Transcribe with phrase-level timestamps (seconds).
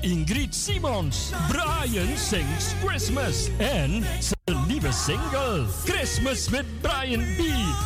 [0.00, 1.30] Ingrid Simons.
[1.48, 7.40] Brian sings Christmas en zijn nieuwe single Christmas with Brian B.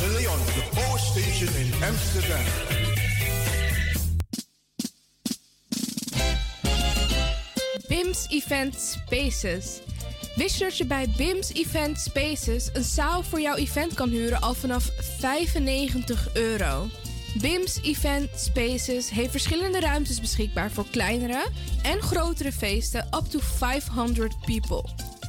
[0.00, 2.44] De Leon, the Power Station in Amsterdam.
[7.88, 9.80] BIMS Event Spaces.
[10.34, 14.40] Wist je dat je bij BIMS Event Spaces een zaal voor jouw event kan huren
[14.40, 16.86] al vanaf 95 euro?
[17.40, 21.46] BIMS Event Spaces heeft verschillende ruimtes beschikbaar voor kleinere
[21.82, 25.09] en grotere feesten up to 500 people.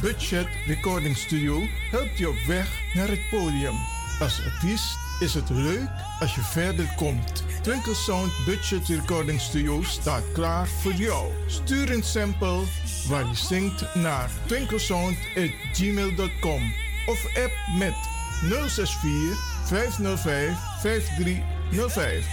[0.00, 1.60] Budget Recording Studio
[1.90, 3.74] helpt je op weg naar het podium.
[4.20, 5.88] Als artiest is het leuk
[6.20, 7.44] als je verder komt.
[7.62, 11.32] Twinkle Sound Budget Recording Studio staat klaar voor jou.
[11.46, 12.60] Stuur een sample
[13.08, 16.72] waar je zingt naar twinklesound.gmail.com
[17.06, 17.94] of app met
[18.42, 22.26] 064 505 5305.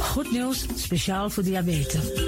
[0.00, 2.27] Goed nieuws, speciaal voor diabetes.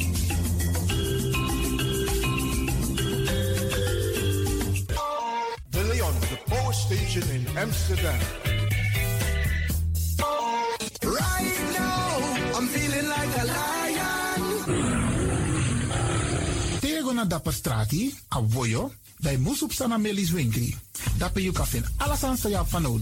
[7.15, 8.19] In Amsterdam.
[11.03, 12.07] Right now,
[12.55, 14.39] I'm feeling like a lion.
[16.79, 20.75] Tego na dapper strati, a voyo, bij Moesop Sana Melis Winkri.
[21.17, 21.67] Dapper you kan
[21.97, 22.37] alles aan
[22.67, 23.01] van.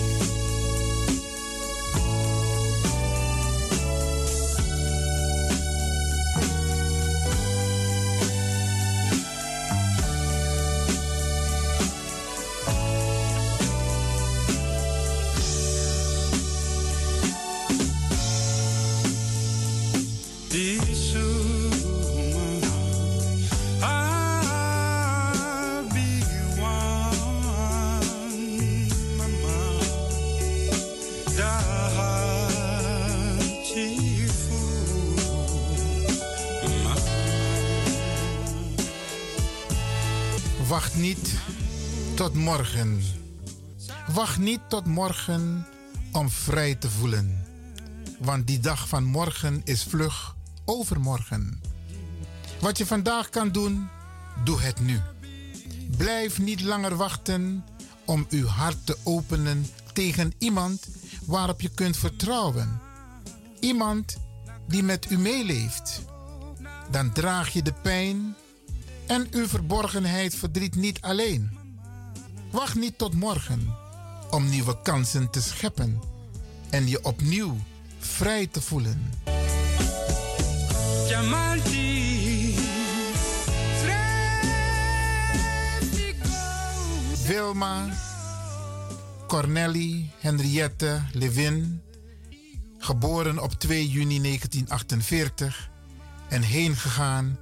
[41.01, 41.33] Niet
[42.15, 43.01] tot morgen.
[44.13, 45.67] Wacht niet tot morgen
[46.11, 47.45] om vrij te voelen.
[48.19, 51.61] Want die dag van morgen is vlug overmorgen.
[52.59, 53.89] Wat je vandaag kan doen,
[54.43, 54.99] doe het nu.
[55.97, 57.65] Blijf niet langer wachten
[58.05, 60.87] om uw hart te openen tegen iemand
[61.25, 62.81] waarop je kunt vertrouwen.
[63.59, 64.17] Iemand
[64.67, 66.01] die met u meeleeft.
[66.91, 68.35] Dan draag je de pijn
[69.11, 71.57] en uw verborgenheid verdriet niet alleen.
[72.51, 73.75] Wacht niet tot morgen
[74.29, 76.01] om nieuwe kansen te scheppen
[76.69, 77.57] en je opnieuw
[77.99, 79.11] vrij te voelen.
[87.25, 87.89] Wilma,
[89.27, 91.81] Cornelie, Henriette, Levin,
[92.77, 95.69] geboren op 2 juni 1948
[96.29, 97.37] en heen gegaan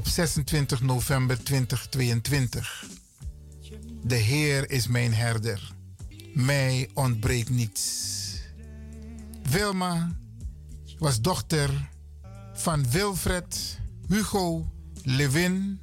[0.00, 2.84] op 26 november 2022.
[4.02, 5.72] De Heer is mijn herder.
[6.34, 8.18] Mij ontbreekt niets.
[9.42, 10.16] Wilma
[10.98, 11.88] was dochter
[12.54, 13.78] van Wilfred,
[14.08, 15.80] Hugo, Levin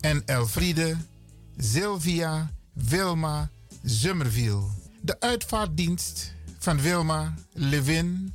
[0.00, 0.96] en Elfriede,
[1.56, 3.50] Sylvia, Wilma,
[3.82, 4.70] Zummerviel.
[5.00, 8.34] De uitvaartdienst van Wilma Levin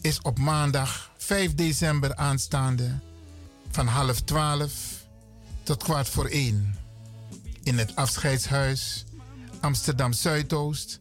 [0.00, 2.98] is op maandag 5 december aanstaande
[3.76, 4.72] van half twaalf
[5.62, 6.76] tot kwart voor één.
[7.62, 9.04] In het afscheidshuis
[9.60, 11.00] Amsterdam Zuidoost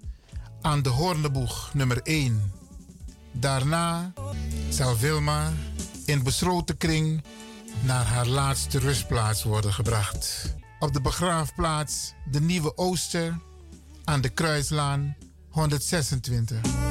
[0.62, 2.52] aan de Hoorneboeg nummer 1.
[3.32, 4.14] Daarna
[4.70, 5.54] zal Wilma
[6.06, 7.24] in besloten kring
[7.82, 10.56] naar haar laatste rustplaats worden gebracht.
[10.80, 13.40] Op de begraafplaats de Nieuwe Ooster
[14.04, 15.16] aan de Kruislaan
[15.50, 16.85] 126.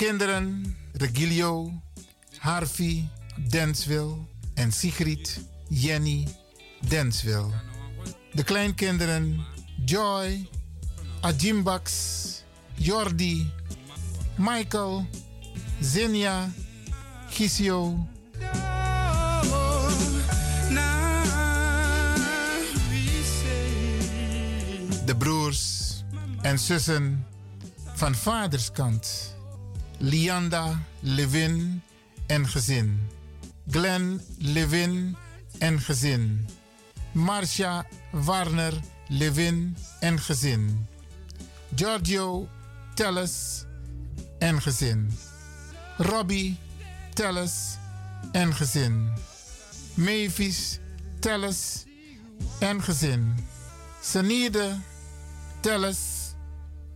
[0.00, 1.82] Kinderen Regilio,
[2.38, 5.28] Harvey, Denswil en Sigrid,
[5.68, 6.26] Jenny,
[6.88, 7.52] Denswil.
[8.32, 9.44] De kleinkinderen
[9.84, 10.48] Joy,
[11.20, 11.92] Ajimbax,
[12.74, 13.52] Jordi,
[14.36, 15.06] Michael,
[15.82, 16.50] Zinja,
[17.28, 18.08] Gisio.
[25.04, 26.04] De broers
[26.42, 27.26] en zussen
[27.94, 29.38] van vaderskant.
[30.00, 31.82] Lianda, Levin
[32.26, 32.98] en gezin.
[33.66, 35.16] Glenn, Levin
[35.58, 36.46] en gezin.
[37.12, 38.72] Marcia, Warner,
[39.08, 40.86] Levin en gezin.
[41.74, 42.48] Giorgio,
[42.94, 43.66] Telles
[44.38, 45.10] en gezin.
[45.98, 46.56] Robbie,
[47.14, 47.78] Telles
[48.32, 49.12] en gezin.
[49.94, 50.78] Mavis,
[51.20, 51.84] Telles
[52.60, 53.34] en gezin.
[54.00, 54.78] Sanide,
[55.60, 56.34] Telles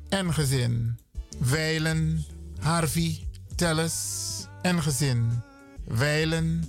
[0.08, 0.99] en gezin.
[1.38, 2.25] Weilen,
[2.64, 5.42] Harvey, Telles en gezin.
[5.85, 6.64] Weilen,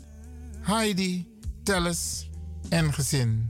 [0.61, 1.27] Heidi,
[1.63, 2.29] Telles
[2.69, 3.49] en gezin.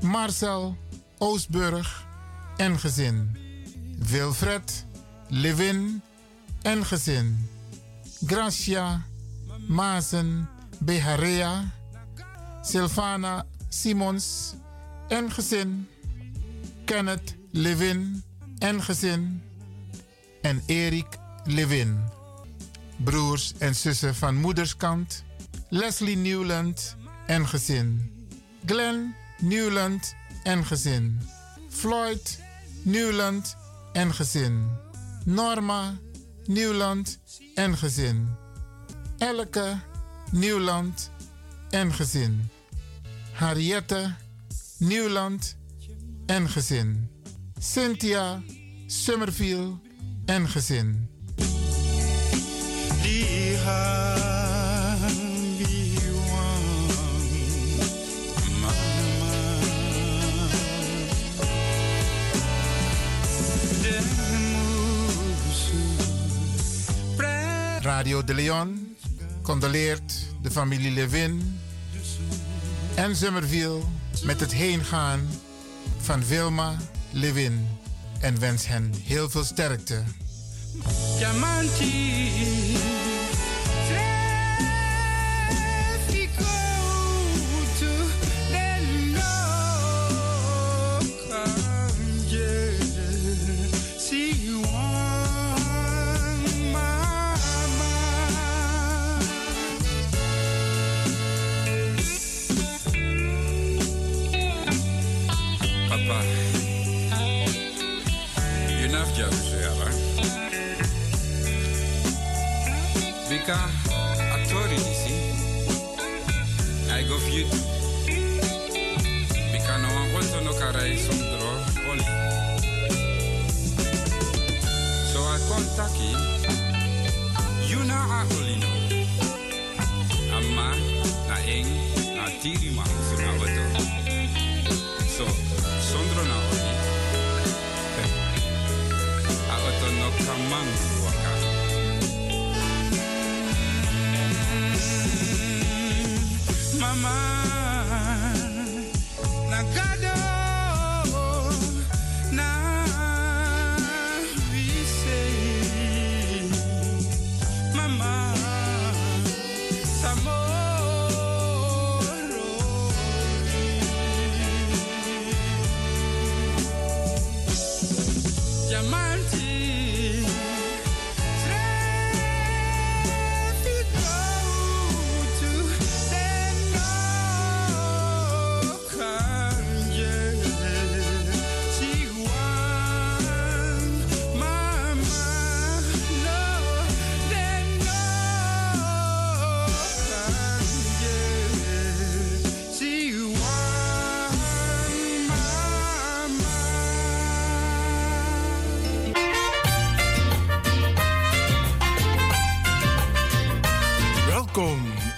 [0.00, 0.76] Marcel,
[1.18, 2.06] Oostburg
[2.56, 3.36] en gezin.
[3.98, 4.86] Wilfred,
[5.28, 6.02] Levin
[6.62, 7.48] en gezin.
[8.26, 9.06] Gracia,
[9.68, 10.48] Mazen,
[10.78, 11.64] Beharea,
[12.62, 14.54] Silvana, Simons
[15.08, 15.88] en gezin.
[16.84, 18.22] Kenneth, Levin
[18.58, 19.42] en gezin.
[20.42, 22.00] En Erik, Levin.
[22.96, 25.24] Broers en zussen van moederskant.
[25.68, 26.96] Leslie Newland
[27.26, 28.12] en gezin.
[28.66, 31.20] Glenn Newland en gezin.
[31.68, 32.40] Floyd
[32.82, 33.56] Newland
[33.92, 34.68] en gezin.
[35.24, 35.98] Norma
[36.44, 37.18] Newland
[37.54, 38.28] en gezin.
[39.18, 39.80] Elke
[40.30, 41.10] Newland
[41.70, 42.48] en gezin.
[43.32, 44.14] Harriette
[44.78, 45.56] Newland
[46.26, 47.10] en gezin.
[47.58, 48.42] Cynthia
[48.86, 49.78] Summerfield
[50.26, 51.13] en gezin.
[67.82, 68.96] Radio de Leon
[69.42, 71.60] condoleert de familie Levin
[72.94, 73.80] en Summerville
[74.24, 75.28] met het heengaan
[76.00, 76.76] van Wilma
[77.10, 77.68] Levin
[78.20, 80.02] en wens hen heel veel sterkte.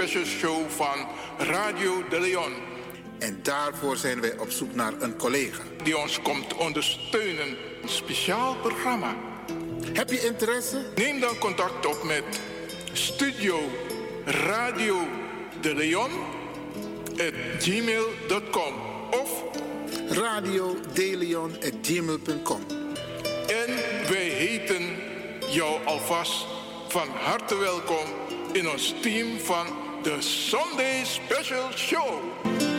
[0.00, 1.06] Special Show van
[1.38, 2.52] Radio de Leon.
[3.18, 5.62] En daarvoor zijn wij op zoek naar een collega.
[5.82, 7.56] Die ons komt ondersteunen.
[7.82, 9.16] Een speciaal programma.
[9.92, 10.86] Heb je interesse?
[10.94, 12.24] Neem dan contact op met
[12.92, 13.58] Studio
[14.24, 15.08] Radio
[15.60, 16.10] de Leon
[17.12, 18.74] at gmail.com
[19.10, 19.44] of
[20.08, 20.76] radio
[21.62, 22.60] at gmail.com.
[23.46, 23.74] En
[24.08, 24.82] wij heten
[25.50, 26.46] jou alvast
[26.88, 28.06] van harte welkom
[28.52, 32.69] in ons team van de Sunday Special Show.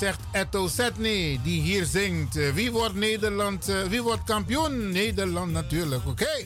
[0.00, 2.36] Zegt Etto Setney, die hier zingt.
[2.36, 4.92] Eh, wie wordt Nederland, uh, wie wordt kampioen?
[4.92, 6.22] Nederland natuurlijk, oké?
[6.22, 6.40] Okay?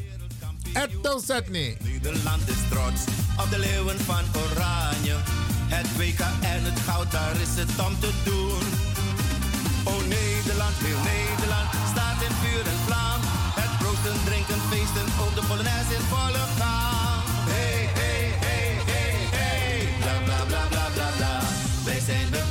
[0.72, 1.76] Etto Setney.
[1.82, 3.00] Nederland is trots
[3.42, 5.16] op de leeuwen van Oranje.
[5.76, 6.20] Het WK
[6.54, 8.64] en het goud, daar is het om te doen.
[9.90, 13.20] Oh Nederland, heel Nederland, staat in vuur en vlam.
[13.60, 17.22] Het brood drinken, feesten, ook de Polonaise in volle gang.
[17.54, 21.34] Hey, hey, hey, hey, hey, bla bla bla bla bla bla.
[21.84, 22.42] Wij zijn de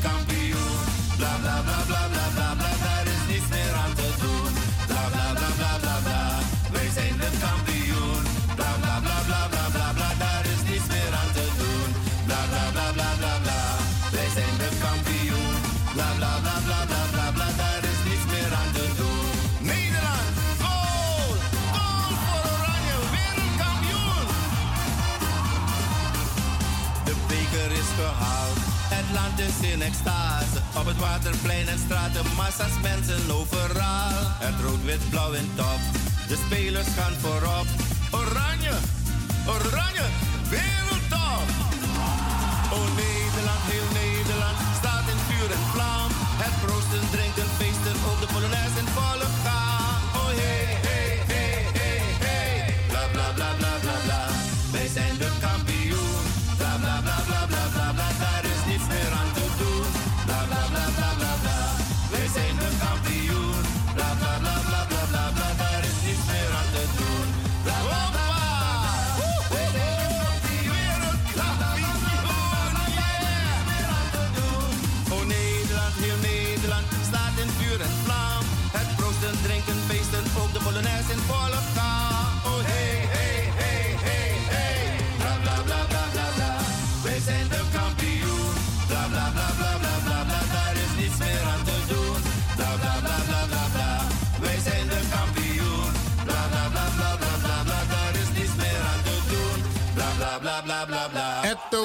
[29.83, 34.11] Op het waterplein en straten, massa's mensen overal.
[34.39, 35.79] Het rood, wit, blauw en top.
[36.27, 37.65] De spelers gaan voorop.
[38.11, 38.75] Oranje,
[39.47, 40.05] oranje,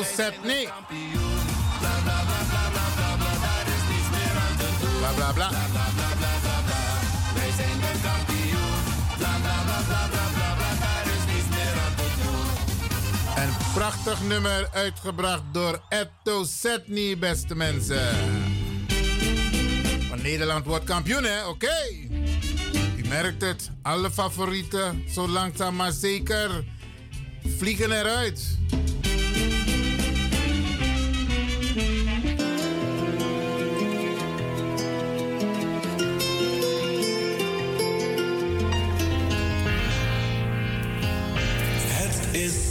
[0.05, 0.69] Zijn de.
[4.99, 5.59] Bla bla bla Daar
[11.07, 13.43] is niets meer aan te doen.
[13.45, 18.17] Een prachtig nummer uitgebracht door Etto Setney, beste mensen.
[20.09, 21.47] Want Nederland wordt kampioen, hè?
[21.47, 21.51] Oké.
[21.51, 22.09] Okay.
[22.97, 23.71] U merkt het.
[23.83, 26.65] Alle favorieten, zo langzaam maar zeker,
[27.57, 28.59] vliegen eruit.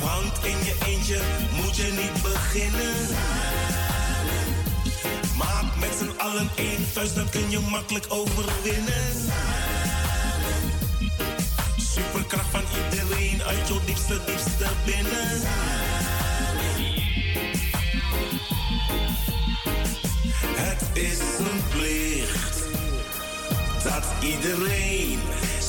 [0.00, 1.20] want in je eentje
[1.62, 2.94] moet je niet beginnen.
[5.36, 9.14] Maak met z'n allen één vuist, dan kun je makkelijk overwinnen.
[11.76, 15.40] Superkracht van iedereen uit jouw diepste, diepste binnen.
[20.56, 22.62] Het is een plicht
[23.84, 25.18] dat iedereen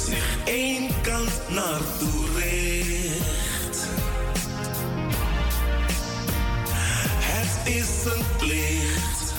[0.05, 3.48] zich één kant naartoe richt.
[7.69, 9.33] Is een plicht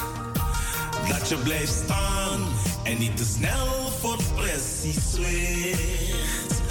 [1.08, 2.40] dat je blijft staan
[2.84, 6.62] en niet te snel voor precies zwicht.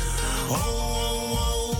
[0.50, 1.78] Oh, oh, oh,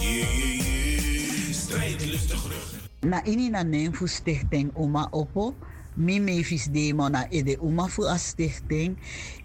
[0.00, 1.52] yeah, yeah, yeah.
[1.52, 2.68] Strijdlustig rug.
[3.00, 5.54] Na ini na Nemfu Stichting Uma Opo,
[5.96, 8.96] mi mevis demo na ede Uma fu a stichting,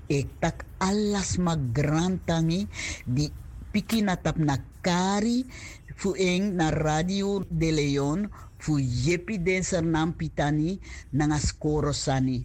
[0.06, 2.68] ik tak alas magrantangi
[3.06, 3.32] di
[3.72, 5.48] piki na tap na kari
[5.96, 8.30] fu eng na Radio de Leon
[8.68, 10.76] fu yepi den nam pitani
[11.16, 12.44] nanga skoro sani.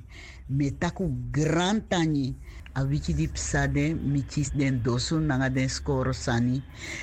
[0.54, 2.38] Me taku grantani
[2.78, 6.62] a wiki di psade mi chis den dosu nanga den skoro sani.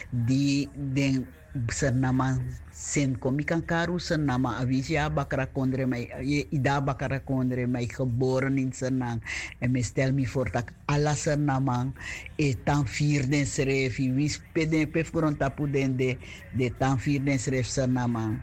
[0.09, 1.27] Di den
[1.67, 2.39] sernama
[2.71, 6.07] sen komi kan karu sernama avisi a bakara kondre mai
[6.51, 9.19] ida bakara kondre mai geboren in Sernang.
[9.59, 11.91] En me stel mi voor tak alla sernamang
[12.37, 16.15] e tan vier den srefi wis peden pef koron tapu den de
[16.55, 18.39] de tan vier den sref sernamang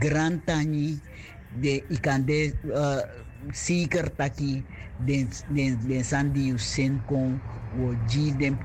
[0.00, 1.00] grand tani
[1.60, 3.02] de ikande uh,
[3.52, 4.64] seeker taki
[4.96, 6.54] den den den sandi
[7.74, 8.58] wo ji dem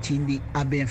[0.54, 0.86] aben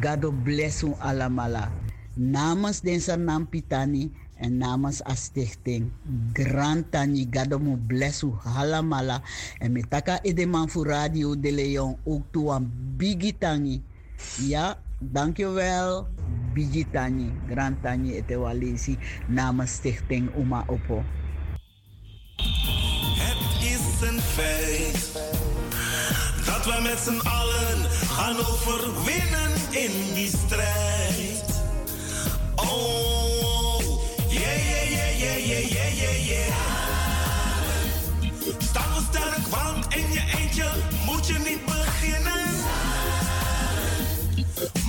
[0.00, 1.72] Gado bless alamala.
[2.20, 5.88] Namens deze naam Pitani en namens a stichting
[6.36, 9.22] Grantani Gado mu bless u halamala.
[9.58, 13.80] En metaka edeman voor Radio de Leon ook toe aan Bigitani.
[14.36, 16.06] Ja, dankjewel.
[16.54, 21.04] Bigitani, Grantani etewalisi namens stichting Uma Opo.
[23.18, 25.12] Het is een feit
[26.46, 31.62] dat we met z'n allen gaan overwinnen in die strijd.
[32.56, 33.78] Oh,
[34.28, 36.54] yeah, yeah, yeah, yeah, yeah, yeah, yeah, yeah.
[38.58, 40.70] Staan we sterk, want in je eentje
[41.06, 41.69] moet je niet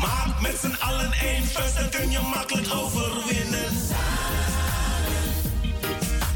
[0.01, 3.71] Maak met z'n allen één vuist, dan kun je makkelijk overwinnen.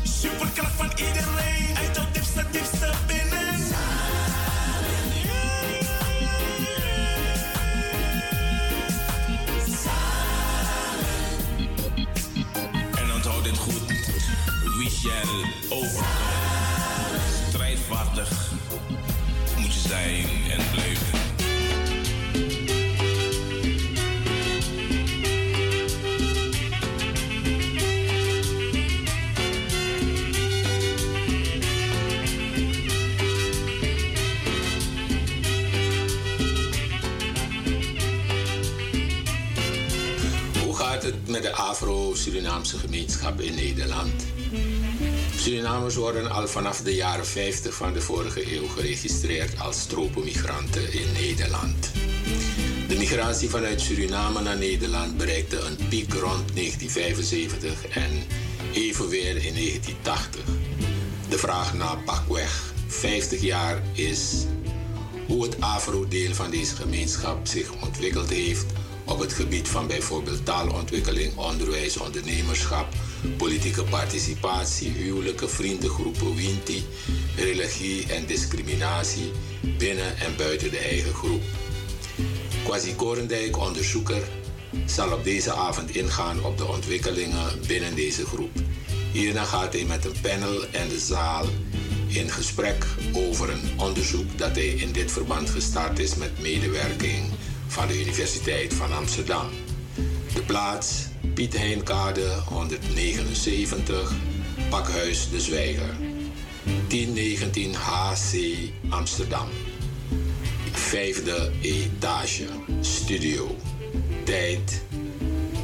[0.04, 3.54] Superkracht van iedereen, uit het diepste, diepste binnen.
[12.95, 13.88] En onthoud dit goed,
[14.78, 16.06] wie shall overkomen.
[17.49, 18.51] Strijdvaardig
[19.58, 21.14] moet je zijn en blijven.
[41.41, 44.26] De Afro-Surinaamse gemeenschap in Nederland?
[45.38, 51.12] Surinamers worden al vanaf de jaren 50 van de vorige eeuw geregistreerd als tropenmigranten in
[51.12, 51.91] Nederland.
[52.88, 58.24] De migratie vanuit Suriname naar Nederland bereikte een piek rond 1975 en
[58.74, 60.43] even weer in 1980.
[61.30, 64.45] De vraag na pakweg 50 jaar is
[65.28, 68.65] hoe het Afro-deel van deze gemeenschap zich ontwikkeld heeft
[69.05, 72.87] op het gebied van bijvoorbeeld taalontwikkeling, onderwijs, ondernemerschap,
[73.37, 76.85] politieke participatie, huwelijken, vriendengroepen, winti,
[77.35, 79.31] religie en discriminatie
[79.77, 81.41] binnen en buiten de eigen groep.
[82.63, 84.23] Quasi Korendijk, onderzoeker,
[84.85, 88.51] zal op deze avond ingaan op de ontwikkelingen binnen deze groep.
[89.11, 91.45] Hierna gaat hij met een panel en de zaal
[92.07, 97.35] in gesprek over een onderzoek dat hij in dit verband gestart is met medewerking
[97.75, 99.49] van de Universiteit van Amsterdam.
[100.33, 104.13] De plaats Piet Heinkade 179,
[104.69, 105.95] Pakhuis de Zwijger.
[106.88, 108.33] 1019 HC
[108.89, 109.47] Amsterdam.
[110.71, 112.45] Vijfde etage,
[112.81, 113.55] studio.
[114.23, 114.81] Tijd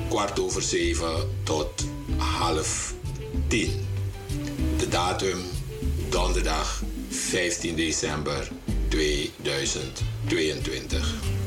[0.09, 1.85] kwart over zeven tot
[2.17, 2.93] half
[3.47, 3.87] tien.
[4.77, 5.39] De datum
[6.09, 8.51] donderdag 15 december
[8.87, 11.40] 2022.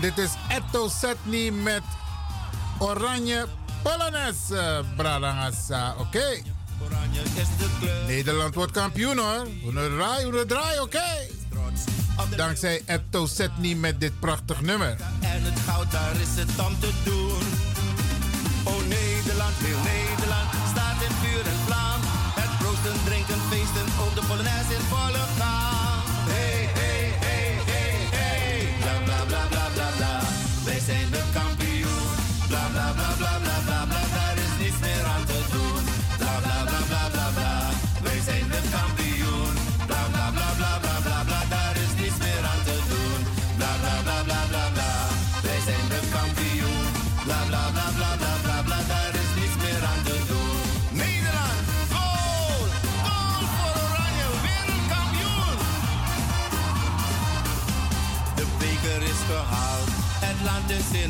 [0.00, 1.82] Dit is Etto Setni met
[2.78, 3.46] Oranje
[3.82, 5.94] Polonaise, Bradangasa.
[5.98, 6.59] Oké.
[8.06, 9.46] Nederland wordt kampioen hoor.
[9.62, 11.38] Hoe draai, hoe draai, oké.
[12.36, 14.96] Dankzij Etto Setni met dit prachtig nummer.
[15.20, 17.42] En het goud, daar is het om te doen.
[18.64, 20.19] Oh Nederland, heel Nederland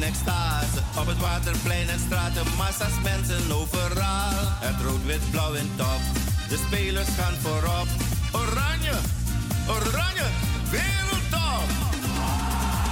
[0.01, 4.45] Op het waterplein en straten massa's mensen overal.
[4.67, 6.03] Het rood-wit-blauw in top.
[6.49, 7.89] De spelers gaan voorop.
[8.33, 8.97] Oranje,
[9.77, 10.27] oranje,
[10.71, 11.69] wereldtop.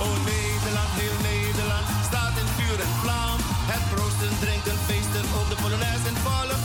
[0.05, 3.37] Oh Nederland, heel Nederland staat in vuur en vlam.
[3.73, 6.57] Het proosten, drinken, feesten op de Polonaise in volle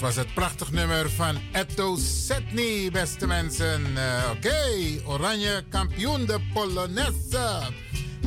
[0.00, 3.96] was het prachtig nummer van Etto Setny, beste mensen.
[3.96, 4.60] Eh, Oké,
[5.04, 7.60] Oranje kampioen de Polonaise.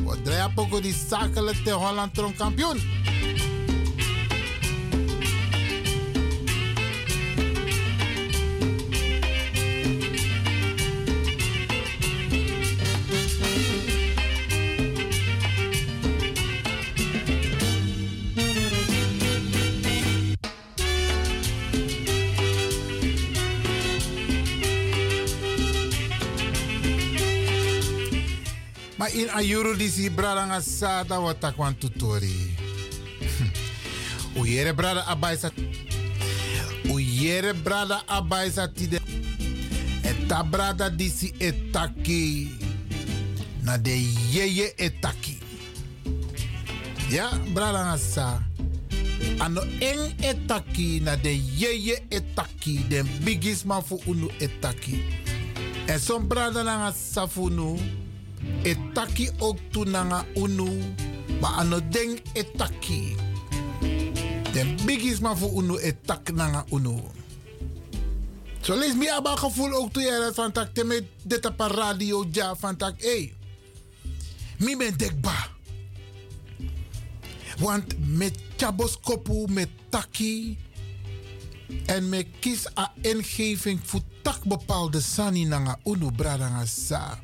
[0.06, 3.03] We draaien ook die zakelijk de Holland kampioen.
[29.14, 32.34] In ayuru disi brada sata wata kwan tutori.
[34.40, 35.50] Uyere brada abaisa.
[36.92, 39.00] Uyere brada abaisa tide.
[40.02, 42.50] Eta brada disi etaki.
[43.62, 45.38] Na de yeye etaki.
[47.10, 48.42] Ja, brada ngasa.
[49.40, 52.78] Ano eng etaki na de yeye etaki.
[52.88, 54.98] Den bigis man unu etaki.
[55.86, 57.78] En som brada nga safunu.
[58.62, 60.68] Etaki ook tu nanga unu.
[61.40, 63.16] Ma ano deng etaki.
[64.52, 67.00] Den bigis man fu unu etak nanga unu.
[68.60, 72.24] Zo lees me aba gevoel ook toe je van tak te met dit op radio
[72.32, 73.34] ja van tak hey.
[74.58, 75.48] Mi ben dekba.
[77.58, 80.58] Want met chabos kopu met taki
[81.86, 87.23] en me kies a ingeving voor tak bepaalde sani nanga unu bradanga sa.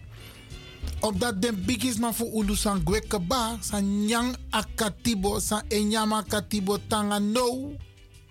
[1.00, 6.78] Omdat den bigis man voor unu san gweke ba, san nyang akatibo, san enyama akatibo
[6.86, 7.76] tanga no.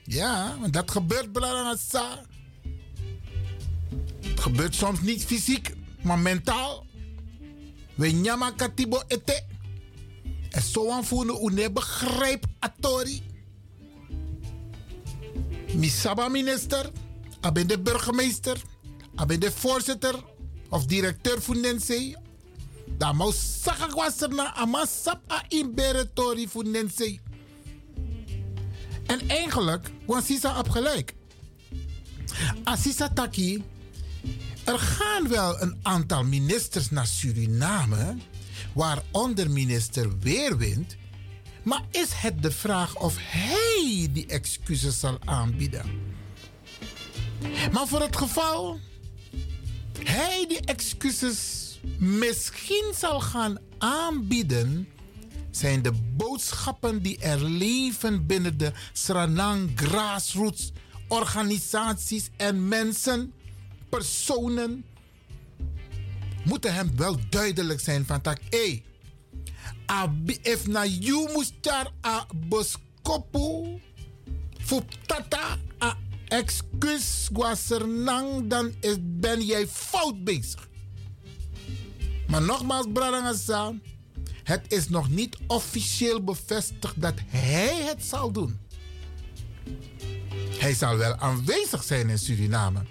[0.04, 1.30] Ja, dat gebeurt
[1.90, 2.26] sa.
[4.22, 6.86] Het gebeurt soms niet fysiek, maar mentaal.
[7.96, 9.44] We nyama katibo ete.
[10.50, 13.22] En zo aan voelen une begrijp atori.
[15.76, 16.92] Misaba minister,
[17.66, 18.62] de burgemeester,
[19.16, 20.16] aben de voorzitter
[20.70, 22.18] of directeur van Nense.
[23.00, 27.20] Zeggen was er na amasap a imberetori van Nense.
[29.06, 31.14] En eigenlijk was Sisa op gelijk.
[32.64, 33.64] Assisa Taki,
[34.64, 38.18] er gaan wel een aantal ministers naar Suriname,
[38.74, 40.96] waaronder minister Weerwind.
[41.64, 45.86] Maar is het de vraag of hij die excuses zal aanbieden?
[47.72, 48.80] Maar voor het geval
[50.04, 54.88] hij die excuses misschien zal gaan aanbieden,
[55.52, 60.72] zijn de boodschappen die er leven binnen de Sranang grassroots
[61.08, 63.34] organisaties en mensen,
[63.90, 64.86] personen,
[66.44, 68.84] moeten hem wel duidelijk zijn van tak, hey,
[70.42, 73.80] if na you mustar a boskopu
[75.06, 77.30] tata a excuus
[77.86, 80.69] nang, dan ben jij fout bezig.
[82.30, 83.74] Maar nogmaals, Bradangasa,
[84.44, 88.60] het is nog niet officieel bevestigd dat hij het zal doen.
[90.60, 92.86] Hij zal wel aanwezig zijn in Suriname.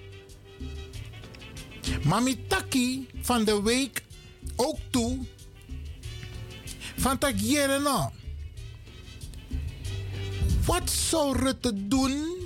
[2.05, 4.05] Mamitaki van de week
[4.57, 5.19] ook toe
[6.97, 8.11] van Tagiere
[10.65, 12.37] Wat zou Rutte doen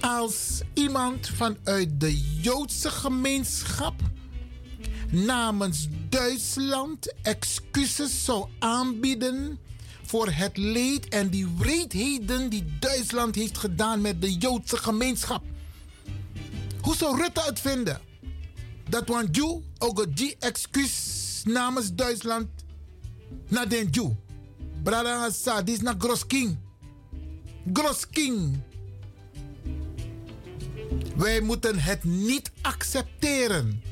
[0.00, 3.94] als iemand vanuit de Joodse gemeenschap
[5.14, 9.58] namens Duitsland excuses zou aanbieden
[10.02, 15.42] voor het leed en die wreedheden die Duitsland heeft gedaan met de Joodse gemeenschap.
[16.80, 18.00] Hoe zou Rutte het vinden?
[18.88, 22.48] Dat een Jew ook die excuus namens Duitsland
[23.48, 24.10] naar den Jew.
[24.82, 26.58] Brada Asa, dit is naar Grosking.
[27.72, 28.60] Grosking.
[31.16, 33.82] Wij moeten het niet accepteren.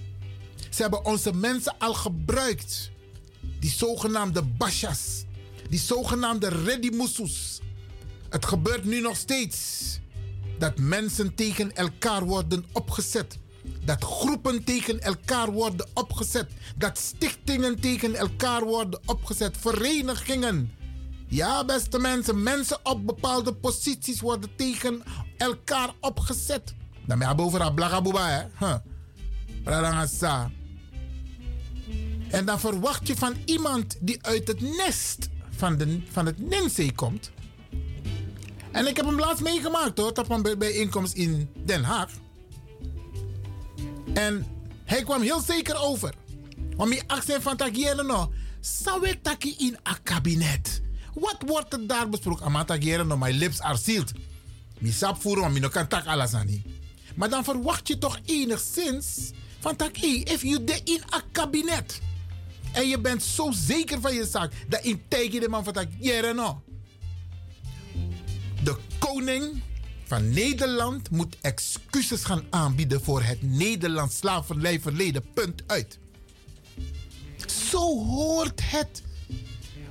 [0.75, 2.91] Ze hebben onze mensen al gebruikt.
[3.61, 5.25] Die zogenaamde bashas.
[5.69, 7.61] Die zogenaamde redimusus.
[8.29, 9.81] Het gebeurt nu nog steeds.
[10.59, 13.39] Dat mensen tegen elkaar worden opgezet.
[13.85, 16.51] Dat groepen tegen elkaar worden opgezet.
[16.77, 19.57] Dat stichtingen tegen elkaar worden opgezet.
[19.57, 20.73] Verenigingen.
[21.29, 25.03] Ja, beste mensen, mensen op bepaalde posities worden tegen
[25.37, 26.75] elkaar opgezet.
[27.07, 28.77] Dan ben je over blagabuba, hè?
[32.33, 36.93] En dan verwacht je van iemand die uit het nest van, de, van het Nensee
[36.93, 37.31] komt.
[38.71, 42.11] En ik heb hem laatst meegemaakt hoor, op een bijeenkomst in Den Haag.
[44.15, 44.47] En
[44.85, 46.15] hij kwam heel zeker over.
[46.77, 48.33] Om je accent van tagieren no.
[48.61, 50.83] Sawe taki in een kabinet.
[51.15, 52.45] Wat wordt er daar besproken?
[52.45, 54.13] Ama tagieren no, my lips are sealed.
[54.79, 56.63] Mi sap voeren, maar mi kan tak alles aan
[57.15, 62.01] Maar dan verwacht je toch enigszins van taki, if you de in een kabinet.
[62.73, 64.53] En je bent zo zeker van je zaak.
[64.69, 65.89] Dat in tegen de man van
[66.35, 66.63] no.
[68.65, 69.63] De koning
[70.05, 75.33] van Nederland moet excuses gaan aanbieden voor het Nederlands slavernijverleden.
[75.35, 75.99] Punt uit.
[77.71, 79.03] Zo hoort het.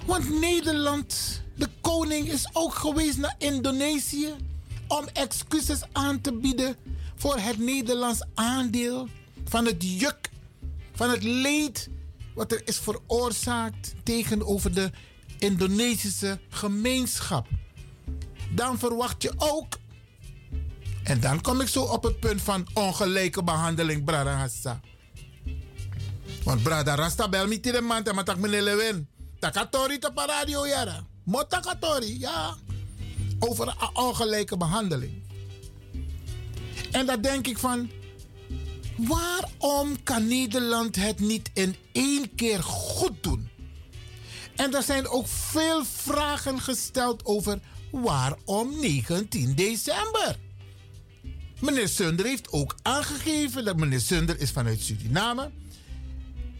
[0.06, 4.34] Want Nederland, de koning, is ook geweest naar Indonesië
[4.88, 6.76] om excuses aan te bieden
[7.15, 9.08] voor het Nederlands aandeel
[9.46, 10.30] van het juk,
[10.94, 11.89] van het leed
[12.41, 14.91] wat er is veroorzaakt tegenover de
[15.39, 17.47] Indonesische gemeenschap.
[18.56, 19.77] Dan verwacht je ook
[21.04, 24.80] en dan kom ik zo op het punt van ongelijke behandeling, Brada Hassa.
[26.43, 29.08] Want Brada Rasta bel me de man, maar tak meneer Lewin.
[29.39, 31.06] Takatori te paradio jara.
[31.23, 32.56] Motakatori, ja.
[33.39, 35.23] Over ongelijke behandeling.
[36.91, 37.89] En dan denk ik van,
[38.95, 43.49] waarom kan Nederland het niet in één keer goed doen?
[44.56, 47.60] En er zijn ook veel vragen gesteld over
[47.91, 50.38] waarom 19 december.
[51.60, 55.51] Meneer Sunder heeft ook aangegeven dat meneer Sunder is vanuit Suriname.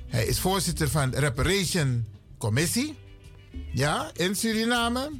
[0.08, 2.06] Hij is voorzitter van de Reparation
[2.38, 2.96] Commissie.
[3.74, 5.12] Ja, in Suriname.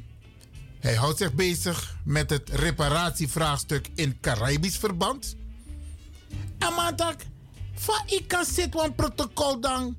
[0.80, 5.36] Hij houdt zich bezig met het reparatievraagstuk in Caribisch verband.
[6.58, 7.16] En dat,
[7.74, 9.96] van ik kan zitten een protocol dan.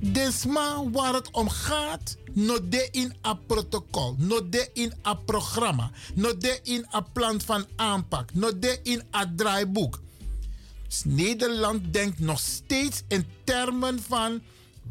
[0.00, 4.40] Desma waar het om gaat no de in a protocol, no
[4.72, 6.32] in a programma, no
[6.62, 8.50] in a plan van aanpak, no
[8.82, 10.00] in a draaiboek.
[10.86, 14.42] Dus Nederland denkt nog steeds in termen van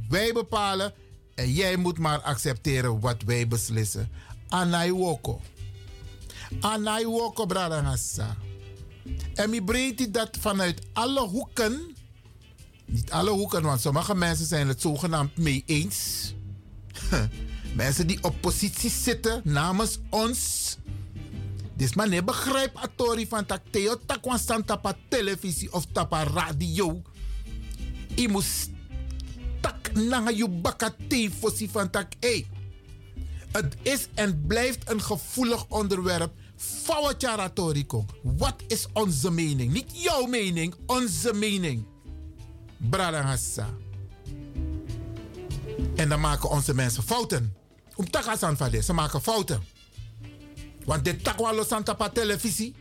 [0.09, 0.93] wij bepalen
[1.35, 4.09] en jij moet maar accepteren wat wij beslissen.
[4.49, 5.41] Anaiwoko.
[6.59, 8.37] Anaiwoko, bradangassa.
[9.33, 11.95] En mi breed dat vanuit alle hoeken,
[12.85, 16.33] niet alle hoeken, want sommige mensen zijn het zogenaamd mee eens
[17.75, 20.77] Mensen die op positie zitten namens ons.
[21.73, 27.01] Dus man, je begrijpt atori van tak teo takwan staan tapa televisie of tapa radio.
[28.15, 28.69] Je moet
[29.61, 32.13] tak nanga je fosi van tak.
[32.19, 32.47] Hey,
[33.51, 36.31] het is en blijft een gevoelig onderwerp.
[36.55, 38.05] Fawatjaratoriko.
[38.21, 39.73] Wat is onze mening?
[39.73, 41.85] Niet jouw mening, onze mening.
[42.77, 43.69] Bradangassa.
[45.95, 47.55] En dan maken onze mensen fouten.
[47.95, 49.63] Om takasan van ze maken fouten.
[50.85, 52.75] Want dit takwalo santa pa televisie.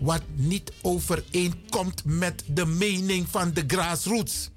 [0.00, 4.50] Wat niet overeenkomt met de mening van de grassroots.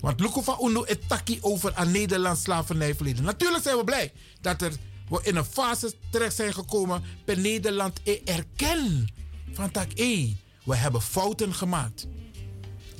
[0.00, 3.24] Want Luko van Uno het taki over een Nederlands slavernijverleden.
[3.24, 4.72] Natuurlijk zijn we blij dat er
[5.08, 9.08] we in een fase terecht zijn gekomen per Nederland erken
[9.52, 12.06] van tak hé, we hebben fouten gemaakt.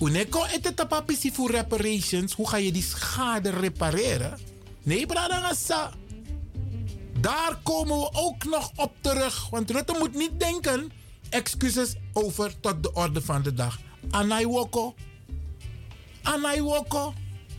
[0.01, 4.39] Uneko et tapapisi voor reparations, hoe ga je die schade repareren?
[4.83, 5.93] Nee, Bradangasa.
[7.21, 9.49] Daar komen we ook nog op terug.
[9.51, 10.93] Want Rutte moet niet denken,
[11.29, 13.79] excuses over tot de orde van de dag.
[14.11, 14.95] Anaiwoko.
[16.23, 17.15] Anaiwoko.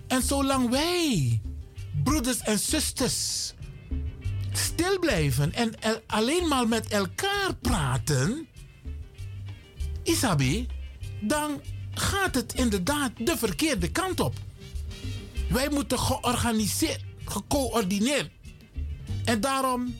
[0.07, 1.41] En zolang wij,
[2.03, 3.53] broeders en zusters,
[4.57, 5.73] stil blijven en
[6.07, 8.47] alleen maar met elkaar praten,
[10.03, 10.67] Isabi,
[11.21, 11.61] dan
[11.93, 14.33] gaat het inderdaad de verkeerde kant op.
[15.49, 18.29] Wij moeten georganiseerd, gecoördineerd.
[19.25, 19.95] En daarom,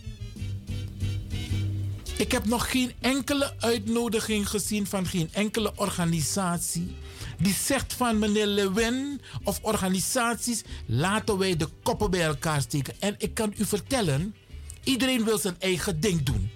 [2.18, 6.96] ik heb nog geen enkele uitnodiging gezien van geen enkele organisatie
[7.38, 12.94] die zegt van meneer Lewin of organisaties, laten wij de koppen bij elkaar steken.
[13.00, 14.36] En ik kan u vertellen,
[14.88, 16.50] iedereen wil zijn eigen ding doen.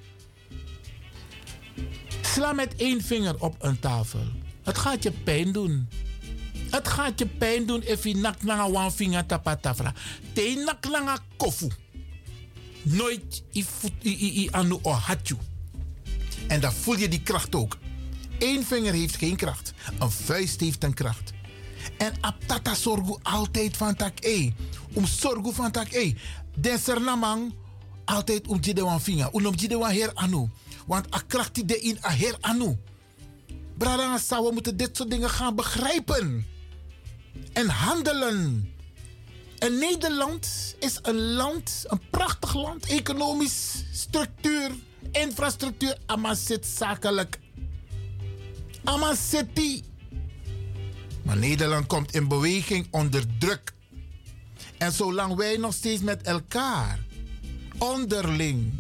[2.22, 4.26] Sla met één vinger op een tafel.
[4.64, 5.90] Het gaat je pijn doen.
[6.70, 9.94] Het gaat je pijn doen if je nak na one vinger tapatafra.
[10.34, 11.68] Te nak na kofu.
[12.82, 13.66] Nooit i,
[14.02, 15.38] i, i, anu o hatju.
[16.48, 17.78] En dan voel je die kracht ook.
[18.40, 19.74] Eén vinger heeft geen kracht.
[20.00, 21.34] Een vuist heeft een kracht.
[21.98, 24.52] En aptata zorgu altijd van tak e.
[24.94, 26.14] Om zorgu van tak e.
[26.56, 27.54] Deser namang
[28.06, 29.02] altijd om jide wan.
[29.32, 30.50] Om jide wan her anu.
[30.86, 32.78] Want a kracht die de in a her anu.
[33.78, 36.46] Brada we moeten dit soort dingen gaan begrijpen.
[37.54, 38.70] En handelen.
[39.58, 44.72] En Nederland is een land, een prachtig land, economisch, structuur,
[45.12, 47.40] infrastructuur, maar zit zakelijk.
[48.84, 49.84] Ama city.
[51.24, 53.74] Maar Nederland komt in beweging onder druk.
[54.78, 57.00] En zolang wij nog steeds met elkaar,
[57.82, 58.74] onderling,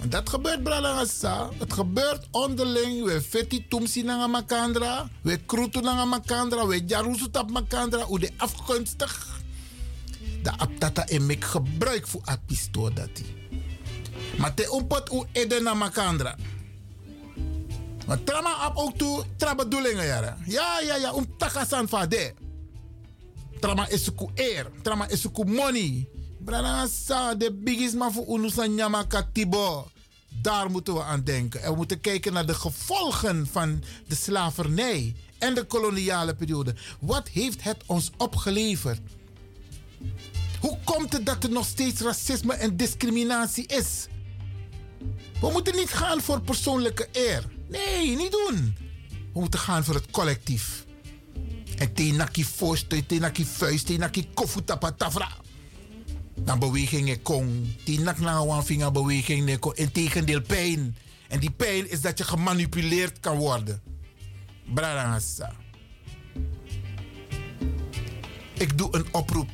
[0.00, 1.48] en dat gebeurt, Bralangasa.
[1.58, 3.04] Het gebeurt onderling.
[3.04, 5.08] We feti tumsi na makandra.
[5.22, 6.66] We krutu na makandra.
[6.66, 8.02] We jarusu tap makandra.
[8.02, 9.40] Hoe de afgunstig.
[10.42, 13.26] De aptata en mek gebruik voor apisto dati.
[14.38, 16.36] Maar te umpot u ede na makandra.
[18.06, 20.36] Maar trama ap ook toe, tra bedoelingen jaren.
[20.46, 22.34] Ja, ja, ja, um takasan fade.
[23.60, 26.08] Trama esuku air, trama esuku money.
[26.48, 26.86] Brana
[27.38, 29.90] de biggest voor.
[30.28, 31.62] Daar moeten we aan denken.
[31.62, 36.74] En we moeten kijken naar de gevolgen van de slavernij en de koloniale periode.
[37.00, 39.00] Wat heeft het ons opgeleverd?
[40.60, 44.06] Hoe komt het dat er nog steeds racisme en discriminatie is?
[45.40, 47.44] We moeten niet gaan voor persoonlijke eer.
[47.68, 48.76] Nee, niet doen.
[49.32, 50.84] We moeten gaan voor het collectief.
[51.76, 55.28] En tenaki vorst, tenaki vuist, tenaki kofu tapatafra
[56.44, 57.74] dan beweging kon.
[57.84, 59.70] Die nak na wan vinger beweging neko.
[59.70, 60.96] Integendeel pijn.
[61.28, 63.82] En die pijn is dat je gemanipuleerd kan worden.
[64.74, 65.52] Brarangasa.
[68.54, 69.48] Ik doe een oproep.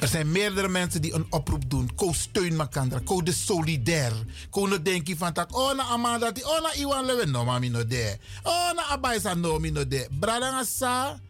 [0.00, 1.94] Er zijn meerdere mensen die een oproep doen.
[1.94, 2.98] Ko steun makandra.
[3.04, 4.12] Ko de solidair.
[4.50, 5.56] Ko no denki van tak.
[5.56, 6.32] Oh na Amanda.
[6.42, 7.26] Oh na Iwan Lewe.
[7.26, 8.18] No mami no de.
[8.42, 10.08] Oh na Abaisa no mi no de.
[10.20, 11.20] Brarangasa.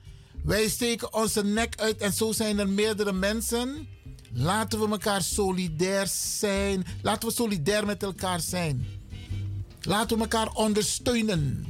[0.44, 3.88] Wij steken onze nek uit en zo zijn er meerdere mensen
[4.38, 6.84] Laten we elkaar solidair zijn.
[7.02, 8.86] Laten we solidair met elkaar zijn.
[9.80, 11.66] Laten we elkaar ondersteunen.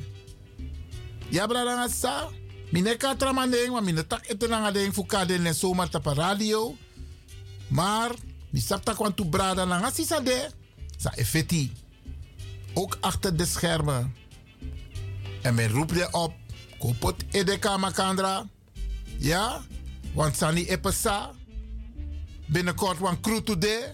[1.28, 2.28] Ja, sa.
[2.70, 6.76] Mine ka tramandeng, maar mine tak etenanga ding voor kaden en zomaar tapa radio.
[7.68, 8.10] Maar,
[8.50, 10.50] mi sapta kwantu brada sisa de.
[10.96, 11.72] Sa effetti.
[12.74, 14.14] Ook achter de schermen.
[15.42, 16.34] En men roept je op.
[16.78, 18.46] Kopot edeka makandra.
[19.18, 19.62] Ja,
[20.14, 21.34] want sani epesa
[22.46, 23.92] binnenkort van Today.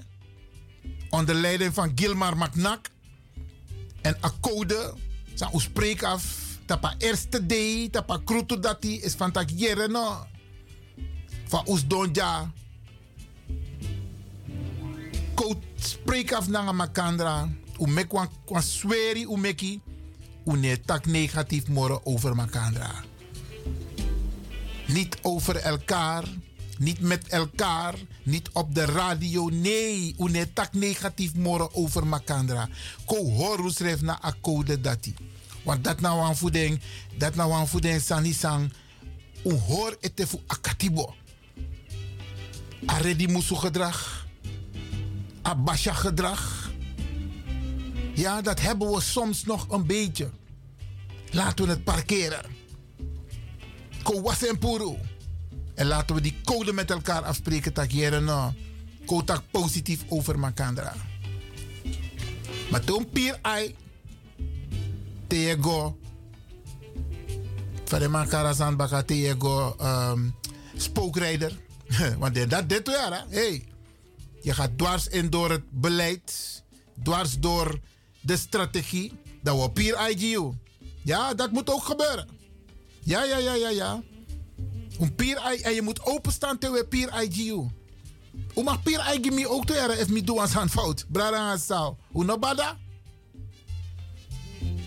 [1.11, 2.90] Onder leiding van Gilmar Macnak.
[4.03, 4.94] En Akode.
[5.34, 6.24] Zijn spreek af.
[6.66, 7.88] Tapa eerste day.
[7.88, 9.50] Tapa Crew Dati is van tak
[9.88, 10.26] no.
[11.46, 12.53] Van ons donja.
[15.34, 17.48] Code spreek af naar Makandra.
[17.80, 19.80] U wan, wan sweri u meki.
[20.84, 23.05] Tak negatief moren over Makandra.
[24.86, 26.24] Niet over elkaar
[26.82, 29.48] niet met elkaar, niet op de radio.
[29.48, 32.68] Nee, une tak negatief moren over Makandra.
[33.04, 35.14] Ko horu schrijf na akode dati.
[35.62, 36.80] Want dat nou aan voeding,
[37.18, 38.72] dat nou aan voeding sanisang.
[39.44, 41.14] U hoor het akatibo.
[42.86, 44.26] Aredi musu gedrag.
[45.42, 46.70] Abasha gedrag.
[48.14, 50.30] Ja, dat hebben we soms nog een beetje.
[51.30, 52.44] Laten we het parkeren.
[54.02, 54.96] Ko wasen puru.
[55.74, 57.72] En laten we die code met elkaar afspreken.
[57.72, 58.54] Tak no.
[59.06, 60.94] kotak positief over Makandra.
[62.70, 63.74] Maar toen pier ai
[65.26, 65.96] tego
[67.84, 70.34] van de Makarazan baka tego um,
[70.76, 71.52] spookrijder.
[72.18, 73.64] Want dat dit ja, hey,
[74.42, 76.62] je gaat dwars in door het beleid,
[77.02, 77.80] dwars door
[78.20, 79.12] de strategie.
[79.42, 80.50] Dat we pier IGU.
[81.02, 82.28] Ja, dat moet ook gebeuren.
[83.00, 84.02] Ja, ja, ja, ja, ja.
[85.03, 87.66] Een pier en je moet openstaan tegen pier IGU.
[88.55, 91.07] Hoe mag pier IGU ook te jaren if me doen aan fout?
[91.09, 91.96] Brada aan sao.
[92.11, 92.78] Hoe no bada?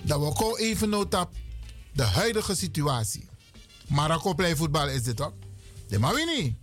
[0.02, 1.30] Dat we gewoon even nota
[1.94, 3.30] de huidige situatie.
[3.88, 5.34] Marokko voetbal is dit ook.
[5.88, 6.56] We niet.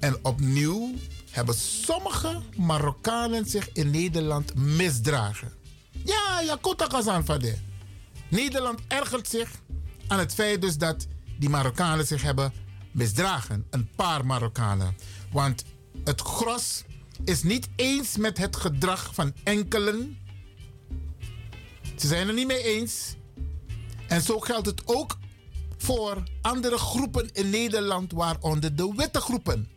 [0.00, 0.94] En opnieuw
[1.30, 5.52] hebben sommige Marokkanen zich in Nederland misdragen.
[6.04, 7.24] Ja, ja, kota kazan
[8.28, 9.50] Nederland ergert zich
[10.06, 11.06] aan het feit dus dat
[11.38, 12.52] die Marokkanen zich hebben
[12.92, 13.66] misdragen.
[13.70, 14.96] Een paar Marokkanen.
[15.30, 15.64] Want
[16.04, 16.84] het gros
[17.24, 20.18] is niet eens met het gedrag van enkelen.
[21.96, 23.16] Ze zijn er niet mee eens.
[24.08, 25.18] En zo geldt het ook
[25.78, 29.68] voor andere groepen in Nederland, waaronder de witte groepen.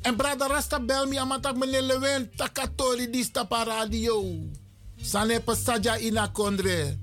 [0.00, 4.48] En brada Rasta bel amatak meneer Lewin, takatori di radio.
[4.96, 6.98] Sane pasaja ina kondre.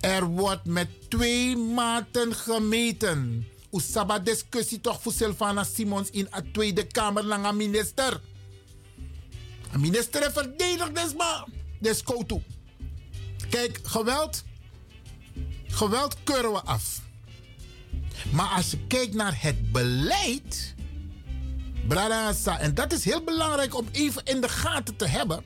[0.00, 3.46] Er wordt met twee maten gemeten.
[3.72, 8.20] Usaba discussie toch voor Sylvana Simons in de Tweede Kamer lang een minister.
[9.72, 11.46] Een minister verdedigt desma.
[11.80, 12.42] Deskotu.
[13.50, 14.44] Kijk, geweld.
[15.66, 17.00] Geweld keuren we af.
[18.32, 20.74] Maar als je kijkt naar het beleid.
[21.88, 25.44] Brada, en dat is heel belangrijk om even in de gaten te hebben.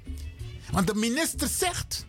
[0.71, 2.07] Want de minister zegt.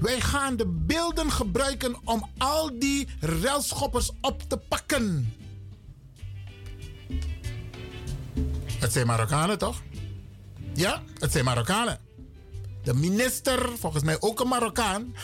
[0.00, 5.34] Wij gaan de beelden gebruiken om al die relschoppers op te pakken.
[8.78, 9.82] Het zijn Marokkanen toch?
[10.74, 12.00] Ja, het zijn Marokkanen.
[12.82, 15.14] De minister, volgens mij ook een Marokkaan,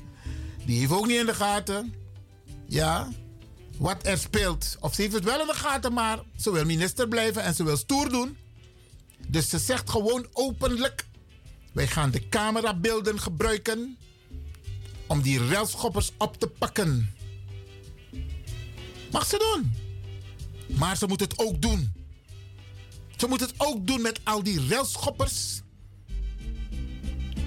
[0.66, 1.94] die heeft ook niet in de gaten.
[2.66, 3.08] Ja,
[3.78, 4.76] wat er speelt.
[4.80, 7.64] Of ze heeft het wel in de gaten, maar ze wil minister blijven en ze
[7.64, 8.36] wil stoer doen.
[9.28, 11.06] Dus ze zegt gewoon openlijk:
[11.72, 13.98] wij gaan de camerabeelden gebruiken
[15.10, 17.14] om die relschoppers op te pakken.
[19.10, 19.74] Mag ze doen.
[20.78, 21.92] Maar ze moet het ook doen.
[23.16, 25.60] Ze moet het ook doen met al die relschoppers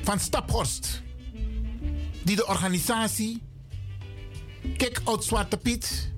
[0.02, 1.02] van Staphorst.
[2.24, 3.42] Die de organisatie
[4.78, 6.12] Kick Out Zwarte Piet.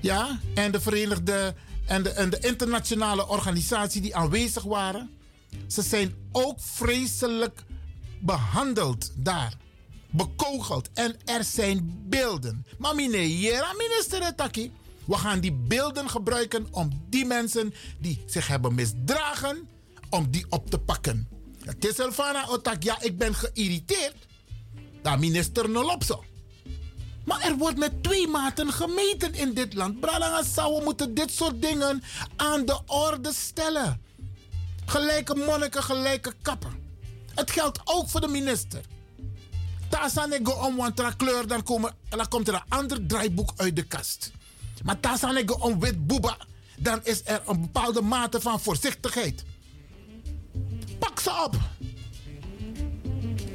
[0.00, 1.54] Ja, en de Verenigde
[1.86, 5.10] en de, en de internationale organisatie die aanwezig waren.
[5.66, 7.64] Ze zijn ook vreselijk
[8.20, 9.64] behandeld daar
[10.16, 10.90] bekogeld.
[10.94, 12.66] En er zijn beelden.
[12.78, 14.72] Maar meneer minister Taki,
[15.04, 19.68] we gaan die beelden gebruiken om die mensen die zich hebben misdragen,
[20.10, 21.28] om die op te pakken.
[21.60, 24.16] Het is Elfana Otak, ja, ik ben geïrriteerd.
[25.02, 26.24] Dat minister Nolopso.
[27.24, 30.00] Maar er wordt met twee maten gemeten in dit land.
[30.00, 32.02] Bralanga we moeten dit soort dingen
[32.36, 34.00] aan de orde stellen.
[34.86, 36.84] Gelijke monniken, gelijke kappen.
[37.34, 38.80] Het geldt ook voor de minister.
[39.88, 44.30] Tasanego om want kleur, dan, komen, dan komt er een ander draaiboek uit de kast.
[44.84, 46.36] Maar Tasanego om wit boeba,
[46.76, 49.44] dan is er een bepaalde mate van voorzichtigheid.
[50.98, 51.56] Pak ze op.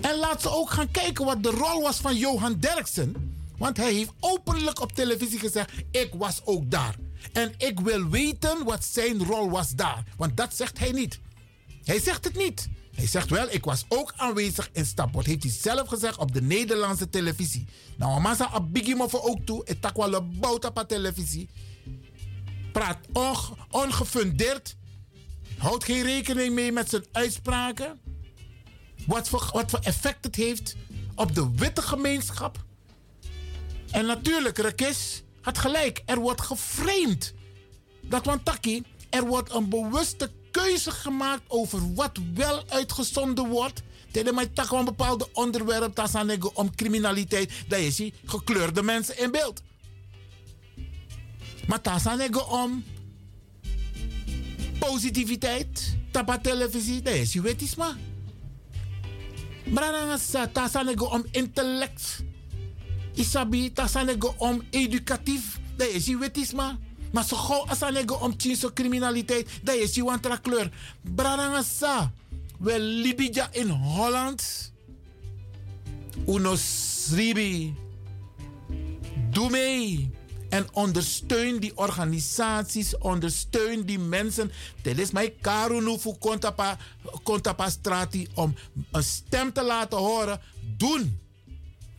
[0.02, 3.36] En laat ze ook gaan kijken wat de rol was van Johan Derksen.
[3.58, 6.96] Want hij heeft openlijk op televisie gezegd: Ik was ook daar.
[7.34, 10.04] En ik wil weten wat zijn rol was daar.
[10.18, 11.20] Want dat zegt hij niet.
[11.84, 12.70] Hij zegt het niet.
[13.02, 15.26] Hij zegt wel, ik was ook aanwezig in Stapport.
[15.26, 17.68] Heeft hij zelf gezegd op de Nederlandse televisie.
[17.98, 19.62] Nou, massa abigimo voor ook toe.
[19.66, 21.50] Het tak wel een op televisie.
[22.72, 22.98] Praat
[23.70, 24.76] ongefundeerd.
[25.58, 28.00] Houdt geen rekening mee met zijn uitspraken.
[29.06, 30.76] Wat voor, wat voor effect het heeft
[31.16, 32.64] op de witte gemeenschap.
[33.92, 36.02] En natuurlijk, Rekis had gelijk.
[36.06, 37.34] Er wordt geframed.
[38.02, 43.82] Dat want Taki, er wordt een bewuste keuze gemaakt over wat wel uitgezonden wordt.
[44.12, 46.12] Tegen mij tak een bepaalde onderwerp dat
[46.54, 47.52] om criminaliteit.
[47.68, 49.62] Dat is gekleurde mensen in beeld.
[51.68, 52.84] Maar dat om
[54.80, 55.98] positiviteit.
[56.12, 57.02] Tapa televisie.
[57.02, 57.98] Dat is wetisma.
[59.66, 59.92] Maar
[60.54, 62.24] dat om intellect.
[63.14, 63.90] Isabi, dat
[64.38, 65.60] om educatief.
[65.76, 66.66] Dat is wetisma.
[66.68, 66.78] Maar
[67.20, 70.72] zo gauw als je om zo criminaliteit, dat is je want kleur.
[71.16, 72.12] Brarangasa,
[72.60, 74.72] we Libija in Holland.
[76.28, 77.76] Uno sribi.
[79.30, 80.10] Doe mee.
[80.50, 84.52] En ondersteun die organisaties, ondersteun die mensen.
[84.82, 86.78] Dit is mijn karunu voor Kontapa,
[87.24, 88.56] Kontapa Strati om
[88.92, 90.42] een stem te laten horen.
[90.78, 91.20] Doen.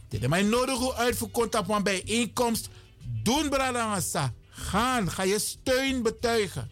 [0.08, 2.68] Dit is mijn nodige uit voor Kontapa bijeenkomst.
[3.22, 4.32] Doen, Bradangasa.
[4.62, 6.70] Gaan, ga je steun betuigen.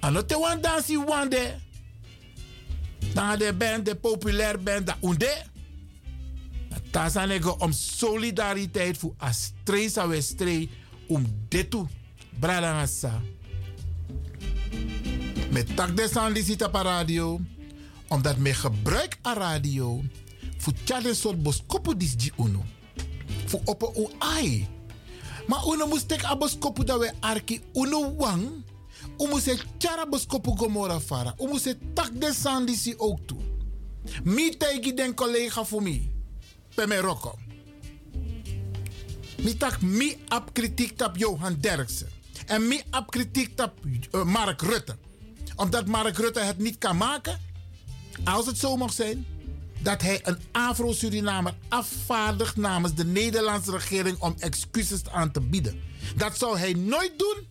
[0.00, 1.54] Ano te wan dansi wande.
[3.14, 5.44] Dan de band, de populair band, dat unde.
[7.04, 10.70] Is om solidariteit voor Astresa Westree
[11.08, 11.86] om dit toe.
[12.38, 13.20] Bradangasa.
[15.50, 17.40] Met tak de sandisita pa radio.
[18.08, 20.02] Omdat me gebruik a radio.
[20.56, 22.64] Voor tjade soort boskopo dis di uno.
[23.46, 24.75] Voor op een
[25.46, 28.64] Maar uno moest tek a boskopo dat we arki uno wang.
[29.18, 31.34] Umu se tjara boskopo gomora fara.
[31.38, 33.40] Umu se tak de sandisi ook toe.
[34.24, 35.82] Mi tegi den collega voor
[36.74, 37.38] bij mij roko.
[39.42, 42.08] Mi tak mi ap kritiek tap Johan Derksen.
[42.46, 44.96] En mi ap kritiek tap uh, Mark Rutte.
[45.56, 47.40] Omdat Mark Rutte het niet kan maken.
[48.24, 49.26] Als het zo mag zijn.
[49.82, 55.80] Dat hij een Afro-Surinamer afvaardigt namens de Nederlandse regering om excuses aan te bieden.
[56.16, 57.46] Dat zou hij nooit doen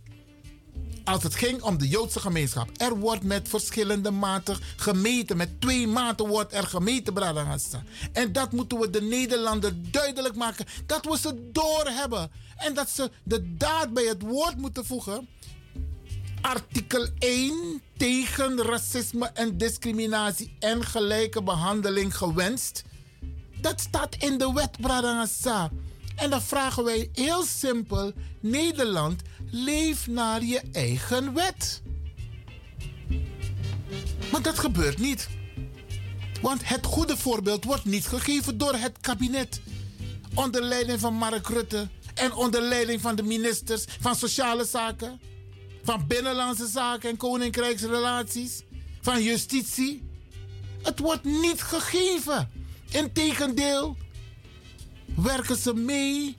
[1.05, 2.69] als het ging om de Joodse gemeenschap.
[2.77, 5.37] Er wordt met verschillende maten gemeten.
[5.37, 7.83] Met twee maten wordt er gemeten, Bradangassa.
[8.11, 10.65] En dat moeten we de Nederlander duidelijk maken.
[10.85, 12.31] Dat we ze doorhebben.
[12.55, 15.27] En dat ze de daad bij het woord moeten voegen.
[16.45, 22.83] Artikel 1 tegen racisme en discriminatie en gelijke behandeling gewenst.
[23.61, 25.71] Dat staat in de wet, Bradangassa.
[26.15, 29.21] En dan vragen wij heel simpel: Nederland,
[29.51, 31.81] leef naar je eigen wet.
[34.31, 35.27] Maar dat gebeurt niet.
[36.41, 39.61] Want het goede voorbeeld wordt niet gegeven door het kabinet.
[40.33, 45.19] Onder leiding van Mark Rutte en onder leiding van de ministers van Sociale Zaken,
[45.85, 48.61] van Binnenlandse Zaken en Koninkrijksrelaties,
[49.01, 50.03] van Justitie.
[50.81, 52.49] Het wordt niet gegeven.
[52.91, 53.97] Integendeel,
[55.15, 56.35] werken ze mee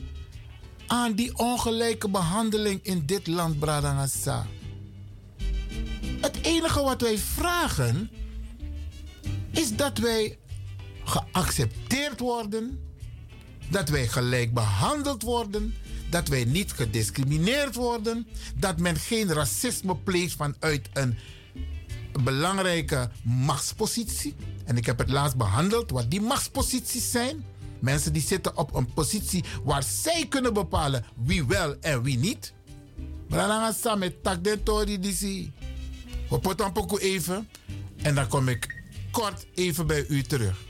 [0.86, 4.46] aan die ongelijke behandeling in dit land, Bradangasa.
[6.20, 8.10] Het enige wat wij vragen
[9.50, 10.38] is dat wij
[11.04, 12.80] geaccepteerd worden,
[13.68, 15.74] dat wij gelijk behandeld worden,
[16.10, 18.26] dat wij niet gediscrimineerd worden,
[18.56, 21.16] dat men geen racisme pleegt vanuit een
[22.24, 24.34] belangrijke machtspositie.
[24.64, 27.44] En ik heb het laatst behandeld wat die machtsposities zijn.
[27.78, 32.52] Mensen die zitten op een positie waar zij kunnen bepalen wie wel en wie niet.
[33.28, 35.52] Maar gaan we samen met de tori die
[36.30, 37.48] We poten een even
[38.02, 40.65] en dan kom ik kort even bij u terug.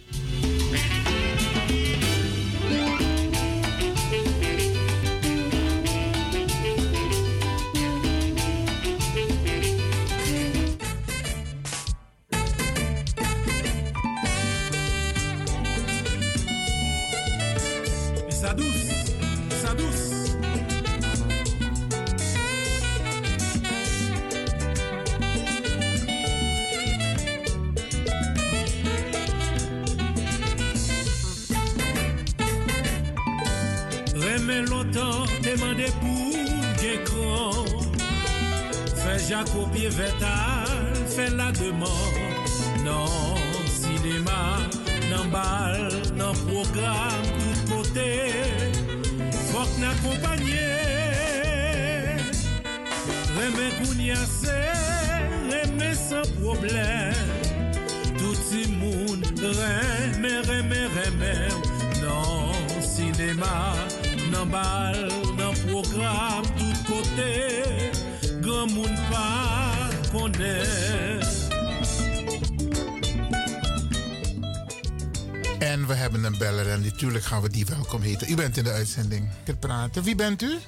[76.37, 78.31] En we hebben een beller en natuurlijk gaan we die welkom heten.
[78.31, 79.29] U bent in de uitzending.
[79.45, 80.03] Ik praten.
[80.03, 80.59] Wie bent u?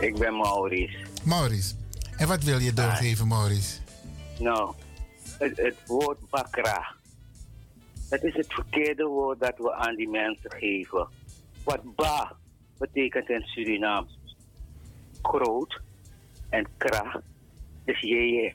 [0.00, 0.96] Ik ben Maurice.
[1.24, 1.74] Maurice.
[2.16, 3.78] En wat wil je doorgeven, Maurice?
[4.38, 4.74] Nou,
[5.38, 6.94] het, het woord bakra.
[8.08, 11.08] Het is het verkeerde woord dat we aan die mensen geven.
[11.64, 12.36] Wat ba
[12.78, 14.06] betekent in Surinaam
[15.22, 15.80] groot
[16.48, 17.20] en kracht.
[17.84, 18.52] Dus je.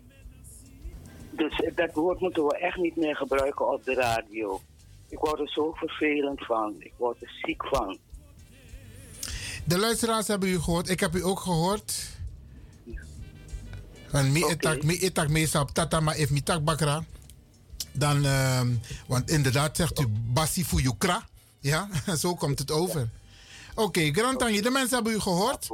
[1.31, 4.61] Dus dat woord moeten we echt niet meer gebruiken op de radio.
[5.09, 6.75] Ik word er zo vervelend van.
[6.79, 7.97] Ik word er ziek van.
[9.63, 10.89] De luisteraars hebben u gehoord.
[10.89, 12.15] Ik heb u ook gehoord.
[14.11, 17.03] Want mi etak, mi etak meestal op tata, maar if mi tak bakra.
[17.91, 18.61] Dan, uh,
[19.07, 20.81] want inderdaad zegt u basi voor.
[21.59, 23.09] Ja, zo komt het over.
[23.75, 25.69] Oké, okay, Grantanje, de mensen hebben u gehoord.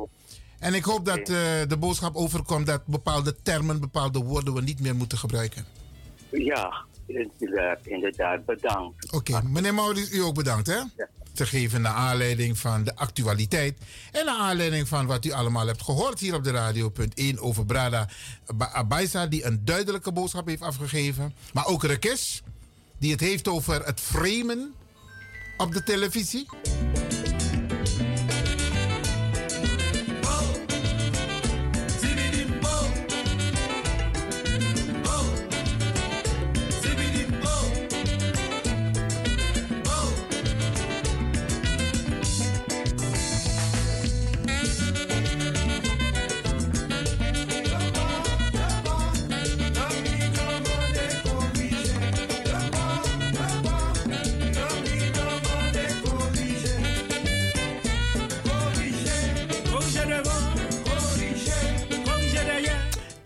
[0.60, 1.26] En ik hoop dat uh,
[1.68, 5.66] de boodschap overkomt dat bepaalde termen, bepaalde woorden we niet meer moeten gebruiken.
[6.30, 6.86] Ja,
[7.84, 9.06] inderdaad, bedankt.
[9.06, 10.76] Oké, okay, meneer Maurits, u ook bedankt hè?
[10.76, 11.10] Ja.
[11.34, 13.78] Te geven naar aanleiding van de actualiteit.
[14.12, 16.90] En naar aanleiding van wat u allemaal hebt gehoord hier op de radio.
[16.90, 18.10] Punt 1 over Brada
[18.58, 21.34] Abaisa, die een duidelijke boodschap heeft afgegeven.
[21.54, 22.44] Maar ook Rekes,
[22.98, 24.74] die het heeft over het framen
[25.58, 26.46] op de televisie.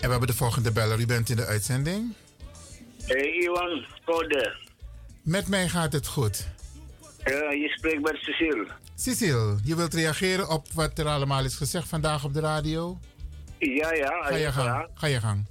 [0.07, 0.99] We hebben de volgende beller.
[0.99, 2.13] U bent in de uitzending.
[3.05, 4.55] Hey, Iwan Kode.
[5.23, 6.47] Met mij gaat het goed.
[7.25, 8.67] Uh, je spreekt met Cecile.
[8.95, 12.99] Cecile, je wilt reageren op wat er allemaal is gezegd vandaag op de radio?
[13.57, 14.23] Ja, ja.
[14.23, 14.87] Ga je gang.
[14.93, 15.45] Ga je gang.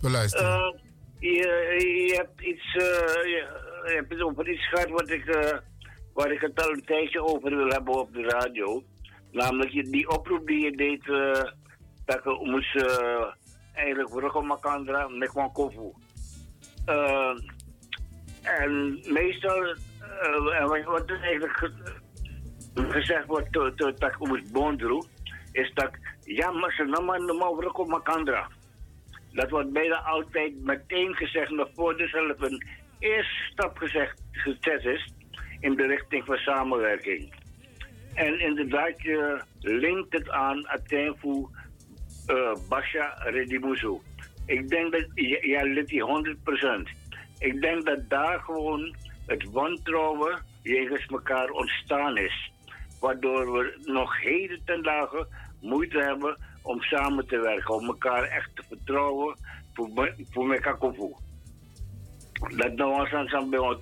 [0.00, 0.50] We luisteren.
[0.50, 0.80] Uh,
[1.18, 2.82] je, je, hebt iets, uh,
[3.24, 3.46] je,
[3.86, 5.24] je, hebt het over iets gehad wat ik,
[6.14, 8.84] waar ik het al een tijdje over wil hebben op de radio.
[9.32, 11.04] Namelijk die oproep die je deed
[12.04, 12.74] dat je moest
[13.78, 15.92] eigenlijk voor Makandra met kofu.
[16.86, 17.38] Uh,
[18.42, 19.76] en meestal,
[20.58, 21.70] en wat er eigenlijk
[22.74, 25.02] gezegd wordt dat ik moet bondru,
[25.52, 25.90] is dat
[26.22, 28.48] ja, maar ze namen normaal voor Makandra.
[29.32, 32.66] Dat wordt bijna altijd meteen gezegd, nog voordat zelf een
[32.98, 35.12] eerste stap gezegd, gezet is
[35.60, 37.34] in de richting van samenwerking.
[38.14, 41.46] En inderdaad, je linkt het aan Atenfu
[42.28, 43.98] uh, Basha Redimusu.
[44.46, 45.06] Ik denk dat,
[45.40, 46.88] ja, ligt die 100%.
[47.38, 48.94] Ik denk dat daar gewoon
[49.26, 52.52] het wantrouwen jegens elkaar ontstaan is.
[53.00, 55.26] Waardoor we nog heden ten dagen
[55.60, 57.74] moeite hebben om samen te werken.
[57.74, 59.36] Om elkaar echt te vertrouwen
[59.72, 61.14] voor, voor kofu.
[62.56, 63.78] Dat nou was aan bij ons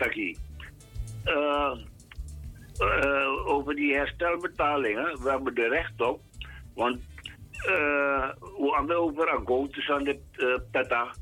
[1.24, 1.72] uh,
[2.78, 6.20] uh, Over die herstelbetalingen, we hebben er recht op.
[6.74, 6.99] Want
[8.86, 10.18] we over een goud aan de
[10.70, 11.14] tata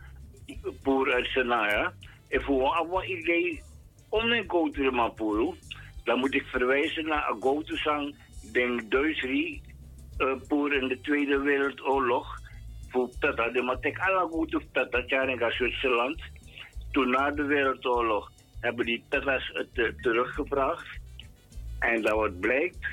[0.83, 1.93] voor het Senaya.
[2.29, 3.63] En voor een idee
[4.09, 5.55] om een goud te maken,
[6.05, 7.71] dan moet ik verwijzen naar een goud
[8.53, 9.63] denk Duitsrie
[10.19, 12.43] uh, voor in de Tweede Wereldoorlog.
[12.89, 16.23] Voor tata, de matek alle goud of tata, in Zwitserland.
[16.91, 18.31] Toen na de Wereldoorlog
[18.61, 21.01] hebben die tata's het teruggevraagd.
[21.79, 22.87] En dat wat blijkt,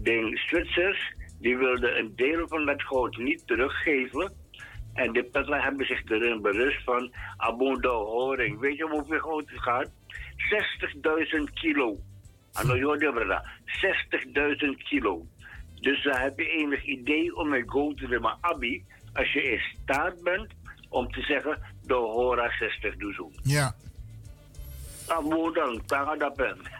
[0.00, 4.32] de Zwitsers die wilden een deel van dat goud niet teruggeven.
[4.92, 8.60] En de peddelen hebben zich erin berust van abonde horing.
[8.60, 9.88] Weet je hoeveel goud het gaat?
[11.38, 11.98] 60.000 kilo.
[12.52, 12.80] Ano 60.000
[14.88, 15.26] kilo.
[15.80, 18.26] Dus dan heb je enig idee om een goud te doen.
[18.40, 20.52] Abi, als je in staat bent
[20.88, 23.34] om te zeggen, de hora 60 doen.
[23.42, 23.74] Ja.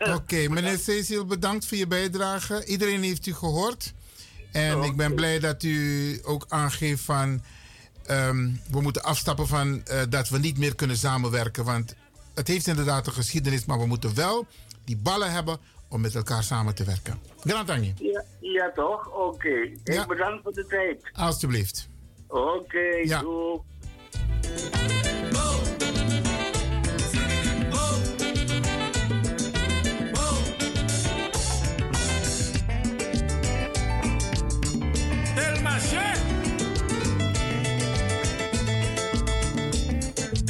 [0.00, 2.66] Oké, okay, meneer Cecil, bedankt voor je bijdrage.
[2.66, 3.94] Iedereen heeft u gehoord.
[4.56, 7.42] En ik ben blij dat u ook aangeeft van
[8.06, 11.64] ehm, we moeten afstappen van uh, dat we niet meer kunnen samenwerken.
[11.64, 11.94] Want
[12.34, 14.46] het heeft inderdaad een geschiedenis, maar we moeten wel
[14.84, 17.18] die ballen hebben om met elkaar samen te werken.
[17.40, 19.06] Grand Ja, ja toch?
[19.06, 19.18] Oké.
[19.18, 19.76] Okay.
[19.84, 20.06] Ja.
[20.06, 21.10] Bedankt voor de tijd.
[21.12, 21.88] Alsjeblieft.
[22.26, 23.20] Oké, okay, ja.
[23.20, 23.60] doei.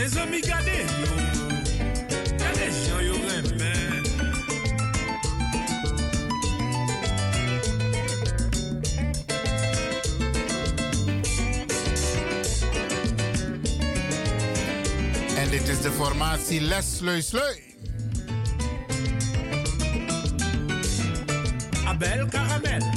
[0.07, 1.09] Les amis, gardez yo.
[2.38, 3.14] Gardez gens yo
[15.38, 17.57] En dit is de formatie Les Sleu Sleu.
[21.84, 22.95] Abel Caramel.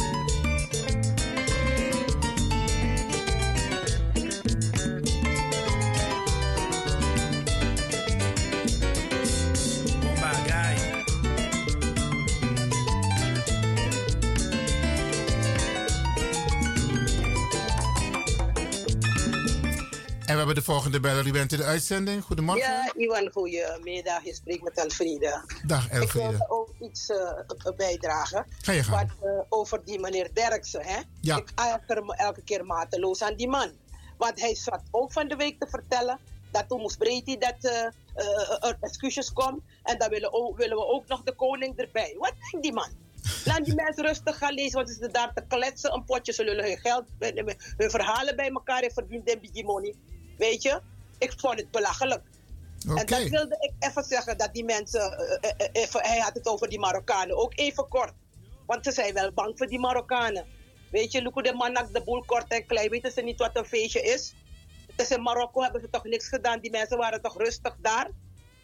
[20.46, 21.28] Hebben de volgende beller.
[21.28, 22.24] U bent in de uitzending.
[22.24, 22.64] Goedemorgen.
[22.64, 24.24] Ja, Iwan, goedemiddag.
[24.24, 25.44] Je spreekt met Elfriede.
[25.66, 26.30] Dag Elfriede.
[26.30, 28.46] Ik wil ook iets uh, bijdragen.
[28.62, 29.12] Ga je gaan.
[29.20, 30.86] Wat, uh, over die meneer Derksen.
[30.86, 31.00] Hè?
[31.22, 31.38] Ja.
[31.38, 33.72] Ik erger me elke keer mateloos aan die man.
[34.18, 36.20] Want hij zat ook van de week te vertellen
[36.52, 37.72] dat toen moest Brady dat uh,
[38.70, 39.62] er excuses komt.
[39.84, 42.16] En dan willen, ook, willen we ook nog de koning erbij.
[42.18, 42.90] Wat denkt die man?
[43.46, 45.94] Laat die mensen rustig gaan lezen, want ze zitten daar te kletsen.
[45.94, 47.04] Een potje, ze lullen hun geld,
[47.78, 49.96] hun verhalen bij elkaar en verdienen die money.
[50.40, 50.82] Weet je?
[51.18, 52.22] Ik vond het belachelijk.
[52.90, 52.98] Okay.
[52.98, 56.70] En dat wilde ik even zeggen, dat die mensen, uh, even, hij had het over
[56.70, 58.14] die Marokkanen, ook even kort.
[58.66, 60.46] Want ze zijn wel bang voor die Marokkanen.
[60.92, 63.66] Weet je, Luko de Manak, de boel kort en klein, weten ze niet wat een
[63.66, 64.36] feestje is?
[64.96, 68.10] Dus in Marokko hebben ze toch niks gedaan, die mensen waren toch rustig daar?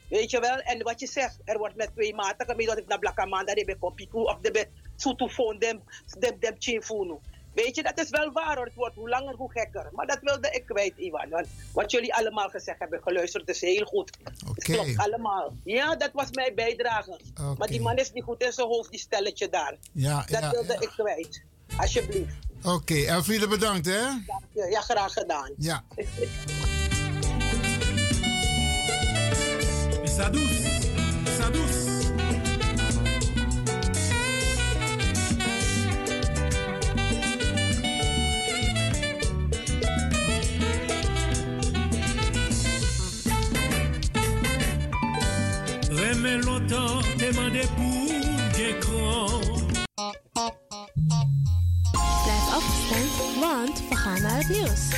[0.09, 0.57] Weet je wel?
[0.57, 3.75] En wat je zegt, er wordt met twee maten dat ik naar Blakamanda, die bij
[3.75, 5.83] Kompiku of de bij Soetofoon, dem,
[6.19, 7.17] dem, dem Chinfunu.
[7.55, 8.65] Weet je, dat is wel waar hoor.
[8.65, 9.89] Het wordt hoe langer, hoe gekker.
[9.91, 11.29] Maar dat wilde ik kwijt, Iwan.
[11.29, 14.11] Want wat jullie allemaal gezegd hebben, geluisterd, is heel goed.
[14.53, 15.53] Het klopt allemaal.
[15.63, 17.19] Ja, dat was mijn bijdrage.
[17.39, 17.55] Okay.
[17.57, 19.75] Maar die man is niet goed in zijn hoofd, die stelletje daar.
[19.91, 20.79] Ja, dat ja, wilde ja.
[20.79, 21.43] ik kwijt.
[21.77, 22.35] Alsjeblieft.
[22.57, 23.05] Oké, okay.
[23.05, 23.99] Elfriede, bedankt hè.
[24.53, 25.51] Ja, ja, graag gedaan.
[25.57, 25.83] Ja.
[30.03, 30.89] Sadus,
[31.37, 31.94] Sadus.
[46.07, 48.07] Remets longtemps, demander pour
[48.53, 49.41] d'écran.
[52.23, 54.89] Blijf afgestemd, want we gaan naar het nieuws.